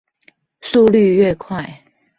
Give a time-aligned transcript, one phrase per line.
[0.61, 1.83] 速率愈快